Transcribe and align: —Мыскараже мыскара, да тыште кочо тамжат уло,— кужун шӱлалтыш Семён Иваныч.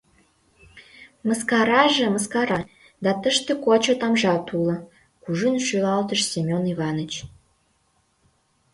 —Мыскараже 1.27 2.05
мыскара, 2.13 2.61
да 3.03 3.11
тыште 3.21 3.53
кочо 3.65 3.93
тамжат 3.99 4.45
уло,— 4.57 4.77
кужун 5.23 5.55
шӱлалтыш 5.67 6.21
Семён 6.31 6.63
Иваныч. 6.73 7.13